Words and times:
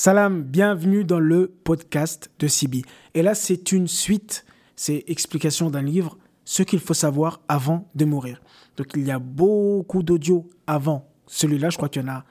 Salam, 0.00 0.44
bienvenue 0.44 1.02
dans 1.02 1.18
le 1.18 1.48
podcast 1.64 2.30
de 2.38 2.46
Sibi. 2.46 2.84
Et 3.14 3.22
là, 3.22 3.34
c'est 3.34 3.72
une 3.72 3.88
suite, 3.88 4.46
c'est 4.76 5.02
explication 5.08 5.70
d'un 5.70 5.82
livre, 5.82 6.16
ce 6.44 6.62
qu'il 6.62 6.78
faut 6.78 6.94
savoir 6.94 7.40
avant 7.48 7.88
de 7.96 8.04
mourir. 8.04 8.40
Donc 8.76 8.92
il 8.94 9.04
y 9.04 9.10
a 9.10 9.18
beaucoup 9.18 10.04
d'audio 10.04 10.48
avant 10.68 11.08
celui-là, 11.26 11.70
je 11.70 11.78
crois 11.78 11.88
qu'il 11.88 12.02
y 12.02 12.04
en 12.04 12.12
a 12.12 12.24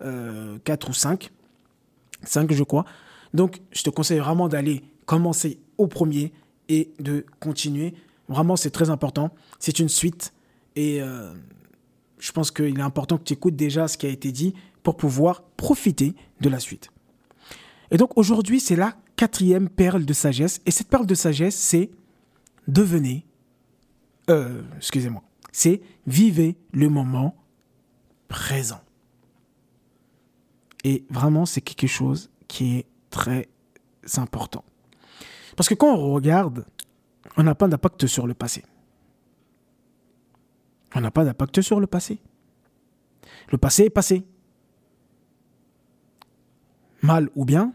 euh, 0.00 0.58
4 0.64 0.90
ou 0.90 0.92
5. 0.92 1.30
5 2.24 2.52
je 2.52 2.64
crois. 2.64 2.84
Donc 3.32 3.60
je 3.70 3.84
te 3.84 3.90
conseille 3.90 4.18
vraiment 4.18 4.48
d'aller 4.48 4.82
commencer 5.06 5.60
au 5.78 5.86
premier 5.86 6.32
et 6.68 6.92
de 6.98 7.24
continuer. 7.38 7.94
Vraiment, 8.28 8.56
c'est 8.56 8.72
très 8.72 8.90
important. 8.90 9.30
C'est 9.60 9.78
une 9.78 9.88
suite 9.88 10.34
et 10.74 11.00
euh, 11.00 11.32
je 12.18 12.32
pense 12.32 12.50
qu'il 12.50 12.80
est 12.80 12.82
important 12.82 13.16
que 13.16 13.22
tu 13.22 13.34
écoutes 13.34 13.54
déjà 13.54 13.86
ce 13.86 13.96
qui 13.96 14.06
a 14.06 14.10
été 14.10 14.32
dit 14.32 14.54
pour 14.82 14.96
pouvoir 14.96 15.44
profiter 15.56 16.16
de 16.40 16.48
la 16.48 16.58
suite. 16.58 16.90
Et 17.92 17.98
donc 17.98 18.16
aujourd'hui, 18.16 18.58
c'est 18.58 18.74
la 18.74 18.96
quatrième 19.16 19.68
perle 19.68 20.06
de 20.06 20.12
sagesse. 20.14 20.62
Et 20.64 20.70
cette 20.70 20.88
perle 20.88 21.06
de 21.06 21.14
sagesse, 21.14 21.54
c'est 21.54 21.90
devenez, 22.66 23.26
euh, 24.30 24.62
excusez-moi, 24.78 25.22
c'est 25.52 25.82
vivez 26.06 26.56
le 26.72 26.88
moment 26.88 27.36
présent. 28.28 28.80
Et 30.84 31.04
vraiment, 31.10 31.44
c'est 31.44 31.60
quelque 31.60 31.86
chose 31.86 32.30
qui 32.48 32.78
est 32.78 32.86
très 33.10 33.48
important. 34.16 34.64
Parce 35.54 35.68
que 35.68 35.74
quand 35.74 35.94
on 35.94 36.14
regarde, 36.14 36.64
on 37.36 37.42
n'a 37.42 37.54
pas 37.54 37.68
d'impact 37.68 38.06
sur 38.06 38.26
le 38.26 38.32
passé. 38.32 38.64
On 40.94 41.02
n'a 41.02 41.10
pas 41.10 41.26
d'impact 41.26 41.60
sur 41.60 41.78
le 41.78 41.86
passé. 41.86 42.18
Le 43.50 43.58
passé 43.58 43.84
est 43.84 43.90
passé. 43.90 44.24
Mal 47.02 47.28
ou 47.34 47.44
bien, 47.44 47.74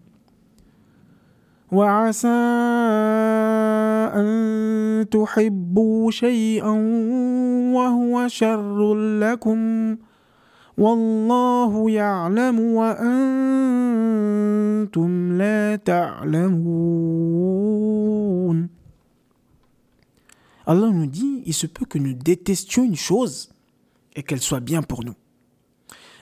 وعسى 1.72 2.28
أن 4.14 5.06
تحبوا 5.10 6.10
شيئا 6.10 6.70
وهو 7.74 8.28
شر 8.28 8.94
لكم 8.94 9.96
والله 10.78 11.90
يعلم 11.90 12.60
وأنتم 12.60 13.08
لا 15.32 15.76
تعلمون 15.76 17.06
Allah 20.68 20.90
nous 20.90 21.06
dit, 21.06 21.44
il 21.46 21.54
se 21.54 21.68
peut 21.68 21.84
que 21.86 21.96
nous 21.96 22.12
détestions 22.12 22.82
une 22.82 22.96
chose 22.96 23.50
et 24.16 24.24
qu'elle 24.24 24.40
soit 24.40 24.58
bien 24.58 24.82
pour 24.82 25.04
nous. 25.04 25.14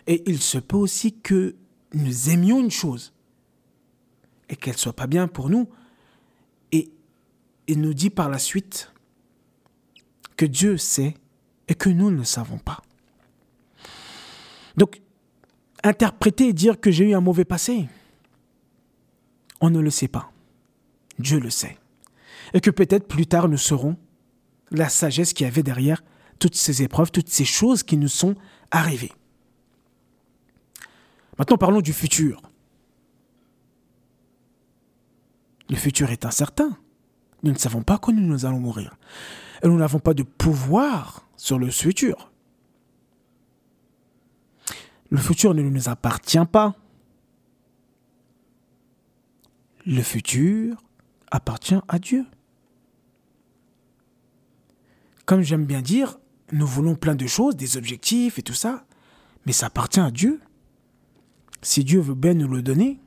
Et 0.06 0.22
il 0.26 0.38
se 0.38 0.58
peut 0.58 0.76
aussi 0.76 1.18
que 1.18 1.56
nous 1.94 2.28
aimions 2.28 2.60
une 2.60 2.70
chose 2.70 3.14
et 4.49 4.55
qu'elle 4.55 4.77
soit 4.77 4.93
pas 4.93 5.07
bien 5.07 5.27
pour 5.27 5.49
nous. 5.49 5.69
Et 6.71 6.91
il 7.67 7.81
nous 7.81 7.93
dit 7.93 8.09
par 8.09 8.29
la 8.29 8.39
suite 8.39 8.91
que 10.35 10.45
Dieu 10.45 10.77
sait 10.77 11.13
et 11.67 11.75
que 11.75 11.89
nous 11.89 12.11
ne 12.11 12.23
savons 12.23 12.57
pas. 12.57 12.81
Donc, 14.75 15.01
interpréter 15.83 16.47
et 16.49 16.53
dire 16.53 16.79
que 16.79 16.91
j'ai 16.91 17.09
eu 17.09 17.13
un 17.13 17.21
mauvais 17.21 17.45
passé, 17.45 17.87
on 19.61 19.69
ne 19.69 19.79
le 19.79 19.89
sait 19.89 20.07
pas. 20.07 20.31
Dieu 21.19 21.39
le 21.39 21.49
sait. 21.49 21.77
Et 22.53 22.61
que 22.61 22.71
peut-être 22.71 23.07
plus 23.07 23.27
tard 23.27 23.49
nous 23.49 23.57
saurons 23.57 23.97
la 24.71 24.89
sagesse 24.89 25.33
qu'il 25.33 25.45
y 25.45 25.49
avait 25.49 25.63
derrière 25.63 26.03
toutes 26.39 26.55
ces 26.55 26.81
épreuves, 26.81 27.11
toutes 27.11 27.29
ces 27.29 27.45
choses 27.45 27.83
qui 27.83 27.97
nous 27.97 28.07
sont 28.07 28.35
arrivées. 28.71 29.11
Maintenant, 31.37 31.57
parlons 31.57 31.81
du 31.81 31.93
futur. 31.93 32.41
Le 35.69 35.75
futur 35.75 36.09
est 36.09 36.25
incertain. 36.25 36.77
Nous 37.43 37.51
ne 37.51 37.57
savons 37.57 37.83
pas 37.83 37.97
quand 37.97 38.11
nous 38.11 38.45
allons 38.45 38.59
mourir. 38.59 38.97
Et 39.63 39.67
nous 39.67 39.77
n'avons 39.77 39.99
pas 39.99 40.13
de 40.13 40.23
pouvoir 40.23 41.27
sur 41.37 41.59
le 41.59 41.69
futur. 41.69 42.31
Le 45.09 45.17
futur 45.17 45.53
ne 45.53 45.61
nous 45.61 45.89
appartient 45.89 46.45
pas. 46.51 46.75
Le 49.85 50.01
futur 50.01 50.77
appartient 51.31 51.79
à 51.87 51.99
Dieu. 51.99 52.25
Comme 55.25 55.41
j'aime 55.41 55.65
bien 55.65 55.81
dire, 55.81 56.19
nous 56.51 56.67
voulons 56.67 56.95
plein 56.95 57.15
de 57.15 57.27
choses, 57.27 57.55
des 57.55 57.77
objectifs 57.77 58.39
et 58.39 58.41
tout 58.41 58.53
ça, 58.53 58.85
mais 59.45 59.51
ça 59.51 59.67
appartient 59.67 59.99
à 59.99 60.11
Dieu. 60.11 60.39
Si 61.61 61.83
Dieu 61.83 61.99
veut 61.99 62.15
bien 62.15 62.33
nous 62.33 62.47
le 62.47 62.61
donner, 62.61 62.99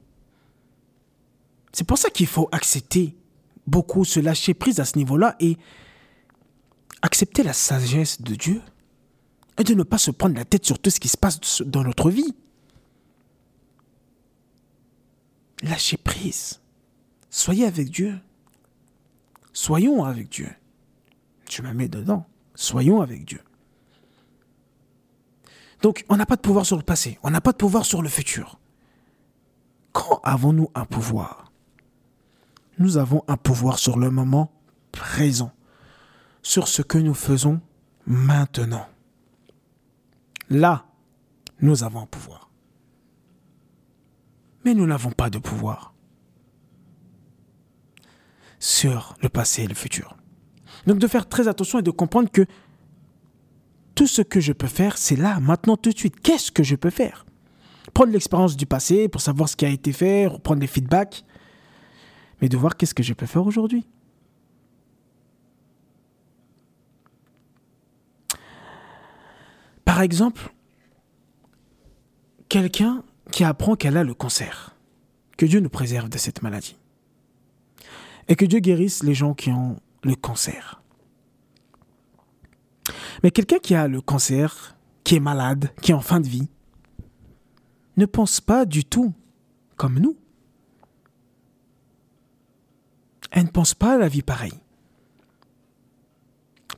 c'est 1.73 1.85
pour 1.85 1.99
ça 1.99 2.11
qu'il 2.11 2.27
faut 2.27 2.49
accepter 2.53 3.17
beaucoup, 3.67 4.05
se 4.05 4.21
lâcher 4.21 4.55
prise 4.55 4.81
à 4.81 4.85
ce 4.85 4.99
niveau-là 4.99 5.37
et 5.41 5.57
accepter 7.01 7.43
la 7.43 7.53
sagesse 7.53 8.21
de 8.21 8.35
Dieu 8.35 8.63
et 9.59 9.65
de 9.65 9.75
ne 9.75 9.83
pas 9.83 9.99
se 9.99 10.11
prendre 10.11 10.35
la 10.35 10.45
tête 10.45 10.65
sur 10.65 10.79
tout 10.79 10.91
ce 10.91 11.01
qui 11.01 11.09
se 11.09 11.17
passe 11.17 11.63
dans 11.63 11.83
notre 11.85 12.11
vie. 12.11 12.35
Lâchez 15.63 15.97
prise. 15.97 16.61
Soyez 17.31 17.67
avec 17.67 17.91
Dieu. 17.91 18.19
Soyons 19.53 20.05
avec 20.05 20.29
Dieu. 20.29 20.51
Je 21.49 21.63
me 21.63 21.73
mets 21.73 21.89
dedans. 21.89 22.27
Soyons 22.55 23.01
avec 23.01 23.25
Dieu. 23.25 23.41
Donc, 25.83 26.05
on 26.09 26.17
n'a 26.17 26.27
pas 26.27 26.37
de 26.37 26.41
pouvoir 26.41 26.67
sur 26.67 26.77
le 26.77 26.83
passé. 26.83 27.19
On 27.23 27.31
n'a 27.31 27.41
pas 27.41 27.53
de 27.53 27.57
pouvoir 27.57 27.85
sur 27.85 28.03
le 28.03 28.09
futur. 28.09 28.59
Quand 29.93 30.21
avons-nous 30.23 30.71
un 30.75 30.85
pouvoir? 30.85 31.52
Nous 32.83 32.99
avons 32.99 33.23
un 33.29 33.37
pouvoir 33.37 33.79
sur 33.79 33.99
le 33.99 34.11
moment 34.11 34.53
présent, 34.91 35.53
sur 36.43 36.69
ce 36.69 36.83
que 36.83 36.99
nous 36.99 37.15
faisons 37.15 37.61
maintenant. 38.07 38.87
Là, 40.51 40.85
nous 41.61 41.85
avons 41.85 42.03
un 42.03 42.07
pouvoir. 42.07 42.51
Mais 44.65 44.75
nous 44.75 44.87
n'avons 44.87 45.13
pas 45.13 45.31
de 45.31 45.39
pouvoir 45.39 45.95
sur 48.59 49.17
le 49.23 49.29
passé 49.29 49.63
et 49.63 49.67
le 49.67 49.75
futur. 49.75 50.17
Donc 50.87 50.99
de 50.99 51.07
faire 51.07 51.29
très 51.29 51.49
attention 51.49 51.79
et 51.79 51.83
de 51.83 51.91
comprendre 51.91 52.31
que 52.31 52.47
tout 53.95 54.07
ce 54.07 54.23
que 54.23 54.41
je 54.41 54.53
peux 54.53 54.67
faire, 54.69 54.99
c'est 54.99 55.17
là, 55.17 55.39
maintenant, 55.41 55.77
tout 55.77 55.91
de 55.91 55.99
suite. 55.99 56.21
Qu'est-ce 56.21 56.51
que 56.51 56.63
je 56.63 56.77
peux 56.77 56.91
faire? 56.91 57.27
Prendre 57.95 58.13
l'expérience 58.13 58.57
du 58.57 58.67
passé 58.67 59.09
pour 59.09 59.21
savoir 59.21 59.49
ce 59.49 59.57
qui 59.57 59.67
a 59.67 59.69
été 59.69 59.93
fait, 59.93 60.29
prendre 60.43 60.61
des 60.61 60.67
feedbacks, 60.67 61.25
mais 62.43 62.49
de 62.49 62.57
voir 62.57 62.77
qu'est-ce 62.77 62.93
que 62.93 63.05
je 63.05 63.15
peux 63.15 63.27
faire 63.27 63.47
aujourd'hui. 63.47 63.87
Par 69.85 70.03
exemple, 70.03 70.53
quelqu'un 72.49 73.05
qui 73.31 73.45
apprend 73.45 73.77
qu'elle 73.77 73.97
a 73.97 74.03
le 74.03 74.15
cancer. 74.15 74.75
Que 75.39 75.47
Dieu 75.47 75.61
nous 75.61 75.69
préserve 75.69 76.09
de 76.09 76.19
cette 76.19 76.43
maladie. 76.43 76.77
Et 78.29 78.35
que 78.35 78.45
Dieu 78.45 78.59
guérisse 78.59 79.05
les 79.05 79.15
gens 79.15 79.35
qui 79.35 79.51
ont 79.51 79.79
le 80.03 80.17
cancer. 80.17 80.83
Mais 83.23 83.31
quelqu'un 83.31 83.59
qui 83.59 83.77
a 83.77 83.87
le 83.87 84.01
cancer, 84.01 84.77
qui 85.05 85.15
est 85.15 85.21
malade, 85.21 85.71
qui 85.81 85.93
est 85.93 85.95
en 85.95 86.01
fin 86.01 86.21
de 86.21 86.27
vie, 86.27 86.49
ne 87.97 88.07
pense 88.07 88.41
pas 88.41 88.65
du 88.65 88.85
tout 88.85 89.13
comme 89.77 90.01
nous. 90.01 90.17
Elle 93.33 93.45
ne 93.45 93.49
pense 93.49 93.75
pas 93.75 93.95
à 93.95 93.99
la 93.99 94.09
vie 94.09 94.23
pareille. 94.23 94.61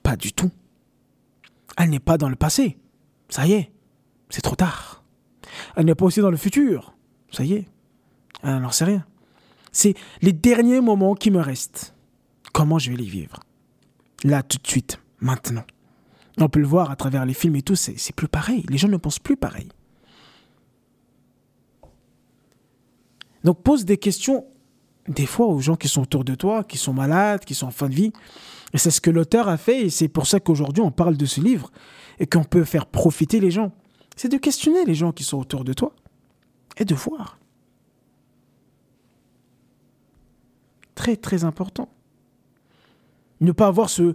Pas 0.03 0.17
du 0.17 0.33
tout. 0.33 0.53
Elle 1.77 1.91
n'est 1.91 2.01
pas 2.01 2.17
dans 2.17 2.29
le 2.29 2.37
passé. 2.37 2.79
Ça 3.29 3.47
y 3.47 3.53
est, 3.53 3.73
c'est 4.31 4.41
trop 4.41 4.55
tard. 4.55 5.03
Elle 5.77 5.87
n'est 5.87 5.97
pas 5.97 6.05
aussi 6.05 6.21
dans 6.21 6.31
le 6.31 6.37
futur. 6.37 6.95
Ça 7.33 7.45
y 7.45 7.55
est, 7.55 7.69
elle 8.45 8.61
n'en 8.61 8.71
sait 8.71 8.85
rien. 8.85 9.05
C'est 9.73 9.95
les 10.23 10.33
derniers 10.33 10.81
moments 10.81 11.15
qui 11.15 11.33
me 11.33 11.41
restent. 11.41 11.95
Comment 12.53 12.79
je 12.79 12.91
vais 12.91 12.97
les 12.97 13.05
vivre? 13.05 13.41
Là, 14.23 14.45
tout 14.45 14.59
de 14.59 14.67
suite, 14.67 15.01
maintenant. 15.19 15.65
On 16.39 16.49
peut 16.49 16.61
le 16.61 16.67
voir 16.67 16.93
à 16.93 16.97
travers 16.97 17.27
les 17.27 17.35
films 17.35 17.57
et 17.57 17.63
tout, 17.63 17.75
c'est 17.75 18.15
plus 18.15 18.29
pareil. 18.29 18.65
Les 18.69 18.79
gens 18.79 18.89
ne 18.89 18.97
pensent 18.97 19.19
plus 19.19 19.37
pareil. 19.37 19.69
Donc 23.43 23.63
pose 23.63 23.85
des 23.85 23.99
questions 23.99 24.47
des 25.09 25.27
fois 25.27 25.47
aux 25.47 25.61
gens 25.61 25.77
qui 25.77 25.89
sont 25.89 26.03
autour 26.03 26.25
de 26.25 26.35
toi, 26.35 26.65
qui 26.65 26.79
sont 26.79 26.93
malades, 26.93 27.45
qui 27.45 27.55
sont 27.55 27.67
en 27.67 27.71
fin 27.71 27.89
de 27.89 27.95
vie. 27.95 28.13
Et 28.73 28.79
c'est 28.79 28.91
ce 28.91 29.01
que 29.01 29.11
l'auteur 29.11 29.49
a 29.49 29.57
fait 29.57 29.83
et 29.83 29.91
c'est 29.91 30.09
pour 30.09 30.27
ça 30.27 30.41
qu'aujourd'hui 30.41 30.83
on 30.83 30.91
parle 30.91 31.17
de 31.17 31.27
ce 31.27 31.41
livre 31.41 31.71
et 32.19 32.27
qu'on 32.27 32.45
peut 32.45 32.65
faire 32.65 32.87
profiter 32.87 33.41
les 33.41 33.51
gens. 33.51 33.73
C'est 34.17 34.29
de 34.29 34.37
questionner 34.37 34.85
les 34.85 34.95
gens 34.95 35.13
qui 35.13 35.25
sont 35.25 35.39
autour 35.39 35.65
de 35.65 35.73
toi 35.73 35.93
et 36.77 36.85
de 36.85 36.95
voir. 36.95 37.39
Très 40.95 41.17
très 41.17 41.45
important. 41.45 41.89
Ne 43.41 43.53
pas 43.53 43.67
avoir 43.67 43.91
ce, 43.91 44.15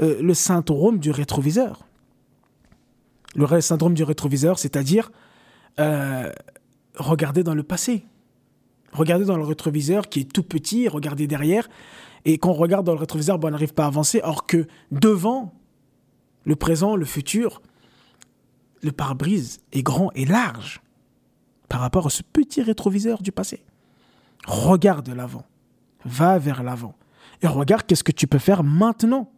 euh, 0.00 0.22
le 0.22 0.34
syndrome 0.34 0.98
du 0.98 1.10
rétroviseur. 1.10 1.86
Le 3.36 3.60
syndrome 3.60 3.94
du 3.94 4.02
rétroviseur, 4.02 4.58
c'est-à-dire 4.58 5.12
euh, 5.78 6.32
regarder 6.96 7.42
dans 7.42 7.54
le 7.54 7.62
passé. 7.62 8.04
Regarder 8.92 9.24
dans 9.24 9.36
le 9.36 9.44
rétroviseur 9.44 10.08
qui 10.08 10.20
est 10.20 10.32
tout 10.32 10.42
petit, 10.42 10.88
regarder 10.88 11.26
derrière. 11.26 11.68
Et 12.24 12.38
quand 12.38 12.50
on 12.50 12.54
regarde 12.54 12.84
dans 12.84 12.92
le 12.92 12.98
rétroviseur, 12.98 13.38
on 13.42 13.50
n'arrive 13.50 13.74
pas 13.74 13.84
à 13.84 13.88
avancer. 13.88 14.20
Or 14.24 14.46
que 14.46 14.66
devant, 14.90 15.54
le 16.44 16.56
présent, 16.56 16.96
le 16.96 17.04
futur, 17.04 17.62
le 18.82 18.92
pare-brise 18.92 19.60
est 19.72 19.82
grand 19.82 20.10
et 20.14 20.24
large 20.24 20.80
par 21.68 21.80
rapport 21.80 22.06
à 22.06 22.10
ce 22.10 22.22
petit 22.22 22.62
rétroviseur 22.62 23.22
du 23.22 23.32
passé. 23.32 23.64
Regarde 24.46 25.08
l'avant. 25.10 25.44
Va 26.04 26.38
vers 26.38 26.62
l'avant. 26.62 26.94
Et 27.42 27.46
regarde 27.46 27.86
qu'est-ce 27.86 28.04
que 28.04 28.12
tu 28.12 28.26
peux 28.26 28.38
faire 28.38 28.64
maintenant. 28.64 29.30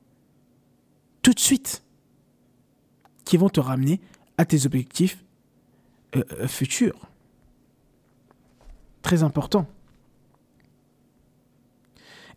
Tout 1.23 1.33
de 1.33 1.41
suite. 1.41 1.85
Qui 3.25 3.37
vont 3.37 3.49
te 3.49 3.61
ramener 3.61 4.01
à 4.39 4.45
tes 4.45 4.65
objectifs 4.67 5.25
euh, 6.17 6.25
euh, 6.41 6.49
futurs. 6.49 7.09
Très 9.03 9.23
important. 9.23 9.67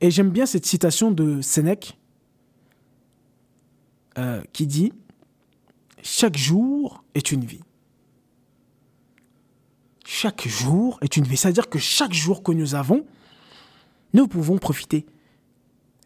Et 0.01 0.11
j'aime 0.11 0.29
bien 0.29 0.45
cette 0.45 0.65
citation 0.65 1.11
de 1.11 1.41
Sénèque 1.41 1.97
euh, 4.17 4.43
qui 4.51 4.67
dit 4.67 4.91
Chaque 6.03 6.37
jour 6.37 7.03
est 7.13 7.31
une 7.31 7.45
vie. 7.45 7.61
Chaque 10.05 10.47
jour 10.47 10.97
est 11.01 11.17
une 11.17 11.25
vie. 11.25 11.37
C'est-à-dire 11.37 11.69
que 11.69 11.79
chaque 11.79 12.13
jour 12.13 12.43
que 12.43 12.51
nous 12.51 12.75
avons, 12.75 13.05
nous 14.13 14.27
pouvons 14.27 14.57
profiter. 14.57 15.05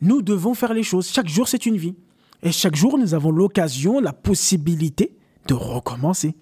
Nous 0.02 0.22
devons 0.22 0.54
faire 0.54 0.74
les 0.74 0.84
choses. 0.84 1.10
Chaque 1.10 1.28
jour, 1.28 1.48
c'est 1.48 1.66
une 1.66 1.78
vie. 1.78 1.96
Et 2.42 2.52
chaque 2.52 2.76
jour, 2.76 2.98
nous 2.98 3.14
avons 3.14 3.32
l'occasion, 3.32 4.00
la 4.00 4.14
possibilité 4.14 5.16
de 5.48 5.54
recommencer. 5.54 6.36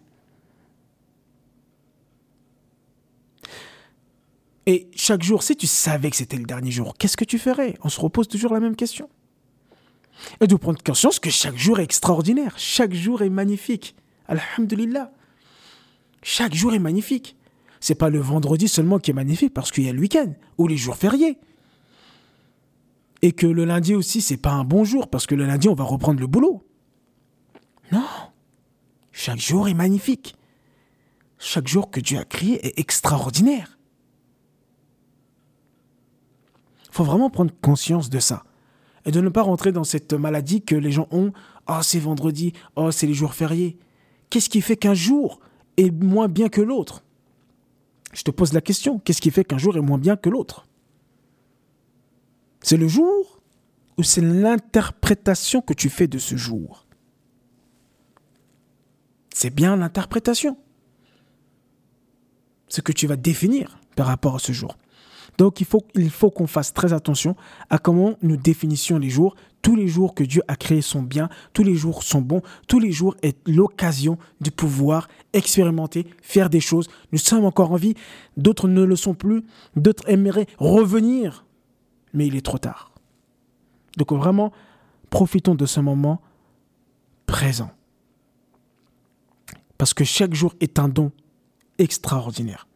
Et 4.68 4.90
chaque 4.94 5.24
jour, 5.24 5.44
si 5.44 5.56
tu 5.56 5.66
savais 5.66 6.10
que 6.10 6.18
c'était 6.18 6.36
le 6.36 6.44
dernier 6.44 6.72
jour, 6.72 6.94
qu'est-ce 6.98 7.16
que 7.16 7.24
tu 7.24 7.40
ferais? 7.40 7.78
On 7.84 7.90
se 7.90 8.02
repose 8.02 8.28
toujours 8.28 8.54
la 8.54 8.60
même 8.60 8.76
question. 8.76 9.10
Et 10.42 10.48
de 10.48 10.56
prendre 10.56 10.84
conscience 10.84 11.20
que 11.20 11.30
chaque 11.30 11.56
jour 11.56 11.80
est 11.80 11.86
extraordinaire, 11.86 12.54
chaque 12.58 12.94
jour 12.94 13.22
est 13.22 13.30
magnifique. 13.30 13.96
Alhamdulillah. 14.28 15.14
Chaque 16.22 16.54
jour 16.54 16.74
est 16.74 16.80
magnifique. 16.80 17.38
C'est 17.80 17.96
pas 17.96 18.10
le 18.10 18.20
vendredi 18.20 18.68
seulement 18.68 19.00
qui 19.00 19.12
est 19.12 19.14
magnifique 19.14 19.54
parce 19.54 19.72
qu'il 19.72 19.86
y 19.86 19.90
a 19.90 19.94
le 19.94 20.02
week-end 20.02 20.34
ou 20.58 20.68
les 20.68 20.76
jours 20.76 20.98
fériés. 20.98 21.40
Et 23.22 23.32
que 23.32 23.48
le 23.48 23.64
lundi 23.64 23.96
aussi, 23.96 24.20
c'est 24.20 24.36
pas 24.36 24.52
un 24.52 24.66
bon 24.66 24.84
jour 24.84 25.08
parce 25.08 25.28
que 25.28 25.36
le 25.36 25.46
lundi, 25.46 25.70
on 25.70 25.76
va 25.76 25.86
reprendre 25.86 26.20
le 26.20 26.28
boulot. 26.28 26.62
Non. 27.94 28.04
Chaque 29.14 29.40
jour 29.40 29.70
est 29.70 29.74
magnifique. 29.74 30.36
Chaque 31.40 31.70
jour 31.70 31.90
que 31.90 32.02
Dieu 32.02 32.18
a 32.18 32.26
créé 32.26 32.68
est 32.68 32.78
extraordinaire. 32.78 33.77
Faut 36.98 37.04
vraiment 37.04 37.30
prendre 37.30 37.52
conscience 37.62 38.10
de 38.10 38.20
ça. 38.20 38.44
Et 39.06 39.12
de 39.12 39.22
ne 39.22 39.30
pas 39.30 39.44
rentrer 39.44 39.72
dans 39.72 39.84
cette 39.84 40.14
maladie 40.14 40.64
que 40.64 40.76
les 40.76 40.92
gens 40.92 41.08
ont. 41.12 41.32
Oh, 41.70 41.80
c'est 41.84 42.00
vendredi. 42.00 42.54
Oh, 42.76 42.92
c'est 42.92 43.06
les 43.06 43.14
jours 43.14 43.36
fériés. 43.36 43.78
Qu'est-ce 44.30 44.50
qui 44.50 44.62
fait 44.62 44.76
qu'un 44.76 44.96
jour 44.96 45.40
est 45.78 45.92
moins 45.92 46.28
bien 46.28 46.50
que 46.50 46.60
l'autre? 46.60 47.04
Je 48.14 48.24
te 48.24 48.32
pose 48.32 48.52
la 48.52 48.62
question. 48.62 49.00
Qu'est-ce 49.00 49.22
qui 49.22 49.30
fait 49.30 49.46
qu'un 49.46 49.60
jour 49.60 49.78
est 49.78 49.82
moins 49.82 50.00
bien 50.00 50.18
que 50.18 50.30
l'autre? 50.30 50.66
C'est 52.62 52.78
le 52.78 52.88
jour 52.88 53.40
ou 53.98 54.04
c'est 54.04 54.22
l'interprétation 54.22 55.62
que 55.62 55.74
tu 55.74 55.90
fais 55.90 56.08
de 56.08 56.18
ce 56.18 56.36
jour? 56.36 56.88
C'est 59.34 59.52
bien 59.52 59.76
l'interprétation. 59.76 60.58
Ce 62.68 62.82
que 62.82 62.92
tu 62.92 63.06
vas 63.06 63.18
définir 63.18 63.80
par 63.96 64.08
rapport 64.08 64.36
à 64.36 64.40
ce 64.40 64.52
jour. 64.52 64.78
Donc 65.38 65.62
il 65.62 65.66
faut, 65.66 66.32
qu'on 66.32 66.48
fasse 66.48 66.74
très 66.74 66.94
attention 66.94 67.36
à 67.70 67.78
comment 67.78 68.16
nous 68.22 68.38
définissions 68.38 68.98
les 68.98 69.10
jours. 69.10 69.36
Tous 69.62 69.76
les 69.76 69.88
jours 69.88 70.16
que 70.16 70.24
Dieu 70.24 70.42
a 70.48 70.56
créés 70.56 70.82
sont 70.82 71.04
bien, 71.04 71.30
tous 71.54 71.64
les 71.64 71.76
jours 71.76 72.04
sont 72.04 72.22
bons, 72.22 72.42
tous 72.68 72.80
les 72.80 72.92
jours 72.92 73.16
est 73.22 73.38
l'occasion 73.48 74.18
de 74.42 74.50
pouvoir 74.50 75.08
expérimenter, 75.34 76.08
faire 76.22 76.50
des 76.50 76.60
choses. 76.60 76.90
Nous 77.12 77.20
sommes 77.20 77.46
encore 77.46 77.72
en 77.72 77.76
vie, 77.76 77.94
d'autres 78.36 78.68
ne 78.68 78.84
le 78.84 78.96
sont 78.96 79.14
plus, 79.14 79.44
d'autres 79.76 80.10
aimeraient 80.10 80.48
revenir, 80.58 81.46
mais 82.14 82.28
il 82.28 82.36
est 82.36 82.46
trop 82.46 82.58
tard. 82.58 82.92
Donc 83.98 84.12
vraiment, 84.14 84.52
profitons 85.10 85.56
de 85.56 85.66
ce 85.66 85.80
moment 85.80 86.22
présent. 87.26 87.72
Parce 89.78 89.94
que 89.94 90.04
chaque 90.04 90.34
jour 90.34 90.56
est 90.62 90.80
un 90.80 90.88
don 90.88 91.12
extraordinaire. 91.78 92.68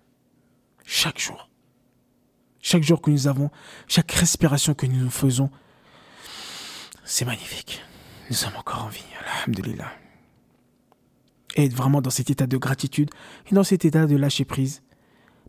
Chaque 0.85 1.19
jour. 1.19 1.50
Chaque 2.61 2.83
jour 2.83 3.01
que 3.01 3.09
nous 3.09 3.27
avons, 3.27 3.49
chaque 3.87 4.11
respiration 4.11 4.73
que 4.73 4.85
nous 4.85 5.09
faisons, 5.09 5.49
c'est 7.03 7.25
magnifique. 7.25 7.81
Nous 8.29 8.35
sommes 8.35 8.55
encore 8.57 8.85
en 8.85 8.89
vie, 8.89 9.03
alhamdulillah. 9.43 9.91
Et 11.55 11.65
être 11.65 11.73
vraiment 11.73 12.01
dans 12.01 12.09
cet 12.09 12.29
état 12.29 12.47
de 12.47 12.57
gratitude 12.57 13.09
dans 13.51 13.63
cet 13.63 13.83
état 13.83 14.05
de 14.05 14.15
lâcher 14.15 14.45
prise. 14.45 14.83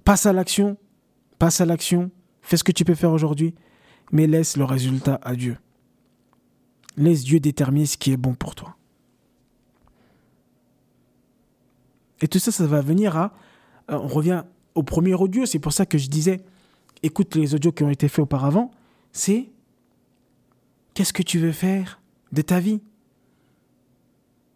Passe 0.04 0.26
à 0.26 0.32
l'action, 0.32 0.76
passe 1.38 1.60
à 1.60 1.66
l'action, 1.66 2.10
fais 2.40 2.56
ce 2.56 2.64
que 2.64 2.72
tu 2.72 2.84
peux 2.84 2.94
faire 2.94 3.12
aujourd'hui, 3.12 3.54
mais 4.10 4.26
laisse 4.26 4.56
le 4.56 4.64
résultat 4.64 5.20
à 5.22 5.36
Dieu. 5.36 5.58
Laisse 6.96 7.22
Dieu 7.22 7.38
déterminer 7.40 7.86
ce 7.86 7.96
qui 7.96 8.12
est 8.12 8.16
bon 8.16 8.34
pour 8.34 8.54
toi. 8.54 8.76
Et 12.20 12.28
tout 12.28 12.38
ça, 12.38 12.52
ça 12.52 12.66
va 12.66 12.80
venir 12.80 13.16
à... 13.16 13.32
Euh, 13.90 13.98
on 13.98 14.08
revient 14.08 14.44
au 14.74 14.82
premier 14.82 15.14
audio, 15.14 15.44
c'est 15.44 15.58
pour 15.58 15.72
ça 15.72 15.86
que 15.86 15.98
je 15.98 16.08
disais, 16.08 16.40
écoute 17.02 17.34
les 17.34 17.54
audios 17.54 17.72
qui 17.72 17.82
ont 17.82 17.90
été 17.90 18.08
faits 18.08 18.20
auparavant, 18.20 18.70
c'est 19.12 19.50
qu'est-ce 20.94 21.12
que 21.12 21.22
tu 21.22 21.38
veux 21.38 21.52
faire 21.52 22.00
de 22.32 22.42
ta 22.42 22.60
vie? 22.60 22.80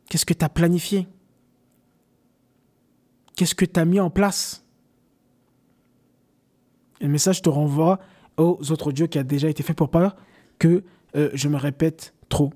Qu'est-ce 0.09 0.27
que 0.27 0.35
tu 0.35 0.45
as 0.45 0.49
planifié? 0.49 1.09
Qu'est-ce 3.35 3.55
que 3.55 3.65
tu 3.65 3.79
as 3.79 3.85
mis 3.85 4.01
en 4.01 4.11
place? 4.11 4.65
Le 7.01 7.09
message 7.09 7.43
te 7.43 7.49
renvoie 7.49 7.99
aux 8.39 8.59
autres 8.71 8.89
audios 8.89 9.09
qui 9.09 9.19
a 9.19 9.25
déjà 9.25 9.49
été 9.49 9.63
fait 9.63 9.75
pour 9.75 9.91
pas 9.91 10.17
que 10.59 10.85
euh, 11.17 11.31
je 11.35 11.49
me 11.49 11.57
répète 11.57 12.15
trop. 12.29 12.53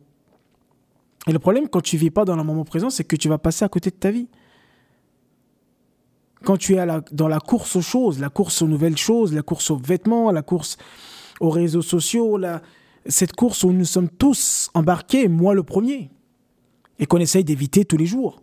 Et 1.26 1.32
le 1.32 1.38
problème 1.38 1.68
quand 1.68 1.82
tu 1.82 1.96
vis 1.96 2.10
pas 2.10 2.24
dans 2.24 2.36
le 2.36 2.44
moment 2.44 2.64
présent, 2.64 2.88
c'est 2.88 3.04
que 3.04 3.16
tu 3.16 3.28
vas 3.28 3.38
passer 3.38 3.64
à 3.64 3.68
côté 3.68 3.90
de 3.90 3.96
ta 3.96 4.10
vie 4.10 4.28
quand 6.44 6.56
tu 6.56 6.76
es 6.76 6.86
dans 7.12 7.28
la 7.28 7.40
course 7.40 7.76
aux 7.76 7.82
choses, 7.82 8.18
la 8.18 8.30
course 8.30 8.62
aux 8.62 8.66
nouvelles 8.66 8.96
choses, 8.96 9.32
la 9.34 9.42
course 9.42 9.70
aux 9.70 9.76
vêtements, 9.76 10.30
la 10.30 10.42
course 10.42 10.78
aux 11.40 11.50
réseaux 11.50 11.82
sociaux, 11.82 12.40
cette 13.06 13.32
course 13.34 13.62
où 13.64 13.72
nous 13.72 13.84
sommes 13.84 14.08
tous 14.08 14.70
embarqués, 14.74 15.28
moi 15.28 15.54
le 15.54 15.62
premier, 15.62 16.10
et 16.98 17.06
qu'on 17.06 17.18
essaye 17.18 17.44
d'éviter 17.44 17.84
tous 17.84 17.96
les 17.96 18.06
jours. 18.06 18.42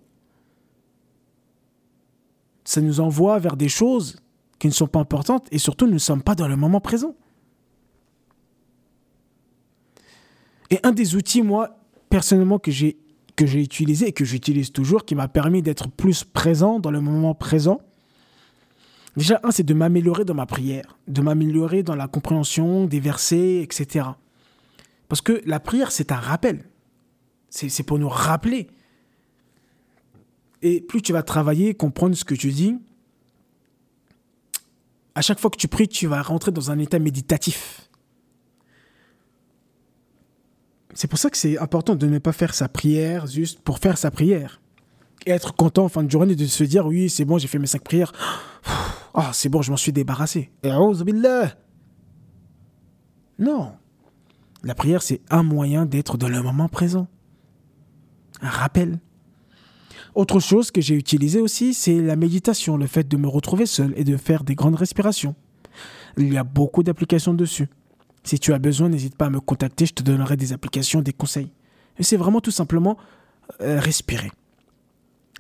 Ça 2.66 2.82
nous 2.82 3.00
envoie 3.00 3.40
vers 3.40 3.56
des 3.56 3.70
choses 3.70 4.18
qui 4.60 4.68
ne 4.68 4.74
sont 4.74 4.88
pas 4.88 5.00
importantes 5.00 5.48
et 5.52 5.58
surtout 5.58 5.86
nous 5.86 5.94
ne 5.94 5.98
sommes 6.00 6.24
pas 6.24 6.36
dans 6.36 6.48
le 6.48 6.56
moment 6.56 6.82
présent. 6.82 7.16
Et 10.70 10.80
un 10.84 10.92
des 10.92 11.16
outils, 11.16 11.44
moi, 11.44 11.78
personnellement, 12.10 12.60
que 12.60 12.72
j'ai 12.72 12.98
que 13.38 13.46
j'ai 13.46 13.62
utilisé 13.62 14.08
et 14.08 14.12
que 14.12 14.26
j'utilise 14.26 14.74
toujours, 14.74 15.06
qui 15.06 15.16
m'a 15.16 15.28
permis 15.28 15.62
d'être 15.62 15.90
plus 15.90 16.24
présent 16.24 16.80
dans 16.80 16.92
le 16.92 17.00
moment 17.00 17.36
présent, 17.36 17.80
Déjà, 19.18 19.40
un, 19.44 19.50
c'est 19.50 19.64
de 19.64 19.74
m'améliorer 19.74 20.26
dans 20.26 20.36
ma 20.36 20.46
prière, 20.46 20.96
de 21.08 21.22
m'améliorer 21.22 21.82
dans 21.82 21.96
la 21.96 22.08
compréhension 22.08 22.86
des 22.86 23.00
versets, 23.00 23.64
etc. 23.64 24.06
Parce 25.10 25.22
que 25.22 25.42
la 25.46 25.60
prière, 25.60 25.92
c'est 25.92 26.12
un 26.12 26.20
rappel. 26.20 26.64
C'est 27.50 27.82
pour 27.82 27.98
nous 27.98 28.10
rappeler. 28.10 28.68
Et 30.62 30.82
plus 30.82 31.02
tu 31.02 31.14
vas 31.14 31.24
travailler, 31.24 31.74
comprendre 31.74 32.16
ce 32.16 32.26
que 32.26 32.36
tu 32.36 32.52
dis, 32.52 32.78
à 35.16 35.22
chaque 35.24 35.40
fois 35.40 35.50
que 35.50 35.58
tu 35.58 35.68
pries, 35.68 35.88
tu 35.88 36.06
vas 36.06 36.22
rentrer 36.22 36.52
dans 36.52 36.70
un 36.70 36.78
état 36.78 37.00
méditatif. 37.00 37.90
C'est 40.94 41.08
pour 41.08 41.18
ça 41.18 41.32
que 41.32 41.38
c'est 41.38 41.58
important 41.58 41.96
de 41.96 42.06
ne 42.06 42.20
pas 42.20 42.34
faire 42.34 42.54
sa 42.54 42.70
prière 42.70 43.26
juste 43.26 43.62
pour 43.62 43.80
faire 43.80 43.98
sa 43.98 44.12
prière. 44.12 44.62
Et 45.26 45.32
être 45.32 45.56
content 45.56 45.86
en 45.86 45.90
fin 45.90 46.04
de 46.04 46.12
journée 46.12 46.36
de 46.36 46.46
se 46.46 46.64
dire 46.64 46.86
oui, 46.86 47.10
c'est 47.10 47.26
bon, 47.26 47.40
j'ai 47.40 47.48
fait 47.48 47.58
mes 47.58 47.66
cinq 47.66 47.84
prières. 47.84 48.14
Ah, 49.14 49.32
c'est 49.34 49.50
bon, 49.50 49.62
je 49.62 49.72
m'en 49.72 49.78
suis 49.78 49.94
débarrassé. 49.94 50.52
Non. 53.40 53.74
La 54.64 54.76
prière, 54.76 55.02
c'est 55.02 55.22
un 55.30 55.44
moyen 55.44 55.86
d'être 55.86 56.18
dans 56.18 56.30
le 56.30 56.42
moment 56.42 56.68
présent. 56.68 57.08
Un 58.42 58.50
rappel. 58.50 59.00
Autre 60.16 60.40
chose 60.40 60.72
que 60.72 60.82
j'ai 60.82 60.96
utilisé 60.96 61.40
aussi, 61.40 61.74
c'est 61.74 62.00
la 62.00 62.16
méditation, 62.16 62.78
le 62.78 62.88
fait 62.88 63.08
de 63.08 63.18
me 63.18 63.28
retrouver 63.28 63.66
seul 63.66 63.94
et 63.96 64.04
de 64.04 64.18
faire 64.18 64.44
des 64.44 64.56
grandes 64.56 64.76
respirations. 64.76 65.36
Il 66.18 66.34
y 66.34 66.38
a 66.38 66.44
beaucoup 66.44 66.82
d'applications 66.82 67.34
dessus. 67.34 67.70
Si 68.24 68.40
tu 68.40 68.52
as 68.52 68.60
besoin, 68.60 68.90
n'hésite 68.90 69.16
pas 69.16 69.28
à 69.28 69.30
me 69.30 69.40
contacter, 69.40 69.86
je 69.86 69.94
te 69.94 70.04
donnerai 70.04 70.36
des 70.36 70.54
applications, 70.54 71.02
des 71.02 71.14
conseils. 71.14 71.52
Et 72.00 72.04
c'est 72.04 72.18
vraiment 72.18 72.42
tout 72.42 72.52
simplement 72.52 72.98
euh, 73.62 73.80
respirer. 73.80 74.32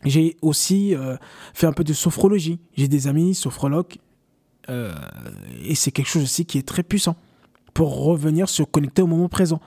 J'ai 0.06 0.38
aussi 0.42 0.96
euh, 0.96 1.18
fait 1.54 1.68
un 1.68 1.74
peu 1.74 1.84
de 1.84 1.94
sophrologie. 1.94 2.60
J'ai 2.75 2.88
des 2.88 3.08
amis 3.08 3.34
sophrologues 3.34 3.98
euh, 4.70 4.94
et 5.63 5.75
c'est 5.75 5.92
quelque 5.92 6.10
chose 6.10 6.24
aussi 6.24 6.46
qui 6.46 6.58
est 6.58 6.68
très 6.68 6.84
puissant 6.84 7.16
pour 7.74 8.04
revenir 8.04 8.50
se 8.50 8.63
connecter 8.63 9.01
au 9.01 9.08
moment 9.08 9.30
présent. 9.30 9.60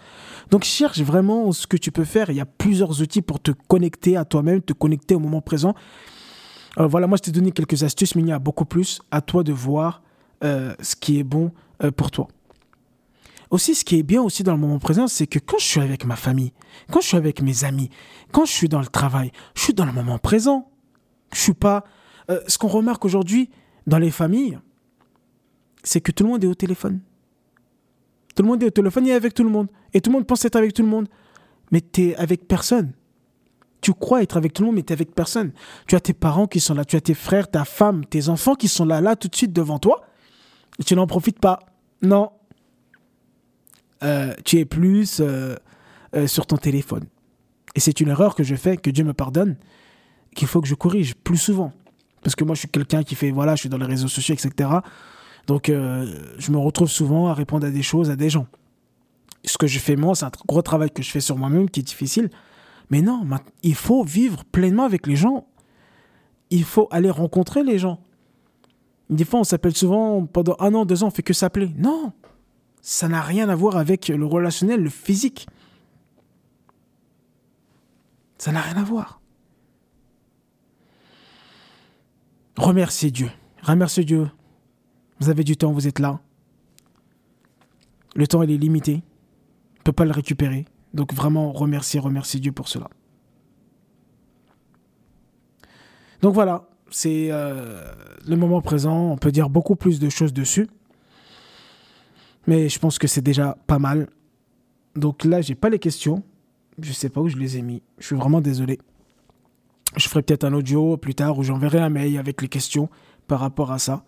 Donc 0.50 0.64
cherche 0.64 1.00
vraiment 1.00 1.52
ce 1.52 1.66
que 1.66 1.76
tu 1.76 1.92
peux 1.92 2.04
faire. 2.04 2.30
Il 2.30 2.36
y 2.36 2.40
a 2.40 2.46
plusieurs 2.46 3.00
outils 3.00 3.22
pour 3.22 3.40
te 3.40 3.52
connecter 3.68 4.16
à 4.16 4.24
toi-même, 4.24 4.62
te 4.62 4.72
connecter 4.72 5.14
au 5.14 5.20
moment 5.20 5.40
présent. 5.40 5.74
Euh, 6.78 6.86
voilà, 6.86 7.06
moi 7.06 7.16
je 7.18 7.22
t'ai 7.22 7.32
donné 7.32 7.52
quelques 7.52 7.82
astuces, 7.82 8.14
mais 8.14 8.22
il 8.22 8.28
y 8.28 8.32
a 8.32 8.38
beaucoup 8.38 8.64
plus. 8.64 9.00
À 9.10 9.20
toi 9.20 9.42
de 9.42 9.52
voir 9.52 10.02
ce 10.42 10.96
qui 10.96 11.18
est 11.18 11.22
bon 11.22 11.52
pour 11.96 12.10
toi. 12.10 12.28
Aussi, 13.50 13.74
ce 13.74 13.84
qui 13.84 13.98
est 13.98 14.02
bien 14.02 14.22
aussi 14.22 14.42
dans 14.44 14.52
le 14.52 14.58
moment 14.58 14.78
présent, 14.78 15.08
c'est 15.08 15.26
que 15.26 15.40
quand 15.40 15.58
je 15.58 15.64
suis 15.64 15.80
avec 15.80 16.04
ma 16.04 16.16
famille, 16.16 16.52
quand 16.90 17.00
je 17.00 17.08
suis 17.08 17.16
avec 17.16 17.42
mes 17.42 17.64
amis, 17.64 17.90
quand 18.32 18.44
je 18.44 18.52
suis 18.52 18.68
dans 18.68 18.80
le 18.80 18.86
travail, 18.86 19.32
je 19.56 19.62
suis 19.62 19.74
dans 19.74 19.84
le 19.84 19.92
moment 19.92 20.18
présent. 20.18 20.70
Je 21.32 21.40
suis 21.40 21.54
pas. 21.54 21.84
ce 22.46 22.58
qu'on 22.58 22.68
remarque 22.68 23.04
aujourd'hui 23.04 23.50
dans 23.86 23.98
les 23.98 24.12
familles, 24.12 24.58
c'est 25.82 26.00
que 26.00 26.12
tout 26.12 26.24
le 26.24 26.30
monde 26.30 26.44
est 26.44 26.46
au 26.46 26.54
téléphone. 26.54 27.00
Tout 28.34 28.42
le 28.42 28.48
monde 28.48 28.62
est 28.62 28.66
au 28.66 28.70
téléphone 28.70 29.06
et 29.06 29.12
avec 29.12 29.34
tout 29.34 29.42
le 29.42 29.50
monde. 29.50 29.68
Et 29.92 30.00
tout 30.00 30.10
le 30.10 30.16
monde 30.16 30.26
pense 30.26 30.44
être 30.44 30.56
avec 30.56 30.72
tout 30.72 30.82
le 30.82 30.88
monde. 30.88 31.08
Mais 31.72 31.80
tu 31.80 32.08
es 32.08 32.16
avec 32.16 32.46
personne. 32.46 32.92
Tu 33.80 33.94
crois 33.94 34.22
être 34.22 34.36
avec 34.36 34.52
tout 34.52 34.62
le 34.62 34.66
monde, 34.66 34.76
mais 34.76 34.82
tu 34.82 34.92
avec 34.92 35.14
personne. 35.14 35.52
Tu 35.86 35.96
as 35.96 36.00
tes 36.00 36.12
parents 36.12 36.46
qui 36.46 36.60
sont 36.60 36.74
là, 36.74 36.84
tu 36.84 36.96
as 36.96 37.00
tes 37.00 37.14
frères, 37.14 37.50
ta 37.50 37.64
femme, 37.64 38.04
tes 38.04 38.28
enfants 38.28 38.54
qui 38.54 38.68
sont 38.68 38.84
là, 38.84 39.00
là, 39.00 39.16
tout 39.16 39.28
de 39.28 39.36
suite 39.36 39.52
devant 39.52 39.78
toi. 39.78 40.02
Et 40.78 40.84
tu 40.84 40.94
n'en 40.94 41.06
profites 41.06 41.38
pas. 41.38 41.60
Non. 42.02 42.30
Euh, 44.02 44.34
tu 44.44 44.58
es 44.58 44.64
plus 44.64 45.20
euh, 45.20 45.56
euh, 46.14 46.26
sur 46.26 46.46
ton 46.46 46.56
téléphone. 46.56 47.04
Et 47.74 47.80
c'est 47.80 48.00
une 48.00 48.08
erreur 48.08 48.34
que 48.34 48.42
je 48.42 48.54
fais, 48.54 48.76
que 48.76 48.90
Dieu 48.90 49.04
me 49.04 49.12
pardonne, 49.12 49.56
qu'il 50.34 50.48
faut 50.48 50.60
que 50.60 50.68
je 50.68 50.74
corrige 50.74 51.14
plus 51.14 51.36
souvent. 51.36 51.72
Parce 52.22 52.34
que 52.34 52.44
moi, 52.44 52.54
je 52.54 52.60
suis 52.60 52.68
quelqu'un 52.68 53.02
qui 53.02 53.14
fait, 53.14 53.30
voilà, 53.30 53.54
je 53.54 53.60
suis 53.60 53.68
dans 53.68 53.78
les 53.78 53.86
réseaux 53.86 54.08
sociaux, 54.08 54.34
etc. 54.34 54.70
Donc, 55.46 55.68
je 55.68 56.50
me 56.50 56.58
retrouve 56.58 56.88
souvent 56.88 57.28
à 57.28 57.34
répondre 57.34 57.66
à 57.66 57.70
des 57.70 57.82
choses, 57.82 58.10
à 58.10 58.16
des 58.16 58.28
gens. 58.28 58.46
Ce 59.44 59.56
que 59.56 59.66
je 59.66 59.78
fais 59.78 59.96
moi, 59.96 60.14
c'est 60.14 60.26
un 60.26 60.30
gros 60.46 60.60
travail 60.60 60.90
que 60.90 61.02
je 61.02 61.10
fais 61.10 61.20
sur 61.20 61.38
moi-même 61.38 61.70
qui 61.70 61.80
est 61.80 61.84
difficile. 61.84 62.28
Mais 62.90 63.00
non, 63.00 63.24
il 63.62 63.74
faut 63.74 64.04
vivre 64.04 64.44
pleinement 64.44 64.84
avec 64.84 65.06
les 65.06 65.16
gens. 65.16 65.46
Il 66.50 66.64
faut 66.64 66.88
aller 66.90 67.10
rencontrer 67.10 67.62
les 67.62 67.78
gens. 67.78 68.00
Des 69.08 69.24
fois, 69.24 69.40
on 69.40 69.44
s'appelle 69.44 69.74
souvent, 69.74 70.26
pendant 70.26 70.56
un 70.58 70.74
an, 70.74 70.84
deux 70.84 71.02
ans, 71.02 71.08
on 71.08 71.10
fait 71.10 71.22
que 71.22 71.32
s'appeler. 71.32 71.70
Non, 71.78 72.12
ça 72.80 73.08
n'a 73.08 73.22
rien 73.22 73.48
à 73.48 73.54
voir 73.54 73.76
avec 73.76 74.08
le 74.08 74.24
relationnel, 74.24 74.82
le 74.82 74.90
physique. 74.90 75.46
Ça 78.38 78.52
n'a 78.52 78.60
rien 78.60 78.76
à 78.76 78.84
voir. 78.84 79.20
Remerciez 82.56 83.10
Dieu. 83.10 83.30
Remerciez 83.62 84.04
Dieu 84.04 84.30
vous 85.20 85.28
avez 85.28 85.44
du 85.44 85.56
temps, 85.56 85.72
vous 85.72 85.86
êtes 85.86 85.98
là. 85.98 86.18
Le 88.16 88.26
temps, 88.26 88.42
il 88.42 88.50
est 88.50 88.56
limité. 88.56 88.94
On 88.94 89.80
ne 89.80 89.84
peut 89.84 89.92
pas 89.92 90.06
le 90.06 90.12
récupérer. 90.12 90.64
Donc 90.94 91.12
vraiment, 91.12 91.52
remercier, 91.52 92.00
remercier 92.00 92.40
Dieu 92.40 92.52
pour 92.52 92.68
cela. 92.68 92.88
Donc 96.22 96.34
voilà, 96.34 96.68
c'est 96.90 97.28
euh, 97.30 97.92
le 98.26 98.36
moment 98.36 98.62
présent. 98.62 99.10
On 99.10 99.16
peut 99.16 99.30
dire 99.30 99.50
beaucoup 99.50 99.76
plus 99.76 100.00
de 100.00 100.08
choses 100.08 100.32
dessus. 100.32 100.68
Mais 102.46 102.68
je 102.68 102.78
pense 102.78 102.98
que 102.98 103.06
c'est 103.06 103.20
déjà 103.20 103.56
pas 103.66 103.78
mal. 103.78 104.08
Donc 104.96 105.24
là, 105.24 105.40
j'ai 105.40 105.54
pas 105.54 105.68
les 105.68 105.78
questions. 105.78 106.22
Je 106.80 106.92
sais 106.92 107.08
pas 107.08 107.20
où 107.20 107.28
je 107.28 107.36
les 107.36 107.58
ai 107.58 107.62
mis. 107.62 107.82
Je 107.98 108.06
suis 108.06 108.16
vraiment 108.16 108.40
désolé. 108.40 108.78
Je 109.96 110.08
ferai 110.08 110.22
peut-être 110.22 110.44
un 110.44 110.52
audio 110.52 110.96
plus 110.96 111.14
tard 111.14 111.38
où 111.38 111.42
j'enverrai 111.42 111.80
un 111.80 111.90
mail 111.90 112.18
avec 112.18 112.42
les 112.42 112.48
questions 112.48 112.88
par 113.26 113.40
rapport 113.40 113.72
à 113.72 113.78
ça. 113.78 114.04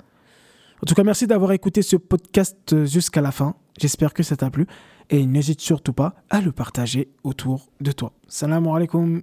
En 0.83 0.87
tout 0.87 0.95
cas, 0.95 1.05
merci 1.05 1.27
d'avoir 1.27 1.53
écouté 1.53 1.83
ce 1.83 1.97
podcast 1.97 2.85
jusqu'à 2.87 3.21
la 3.21 3.31
fin. 3.31 3.55
J'espère 3.79 4.15
que 4.15 4.23
ça 4.23 4.37
t'a 4.37 4.51
plu 4.51 4.67
et 5.11 5.27
n'hésite 5.27 5.61
surtout 5.61 5.93
pas 5.93 6.15
à 6.31 6.41
le 6.41 6.53
partager 6.53 7.09
autour 7.25 7.71
de 7.81 7.93
toi. 7.93 8.13
Salam 8.29 8.67
alaikum. 8.67 9.23